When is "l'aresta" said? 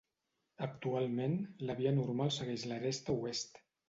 2.73-3.17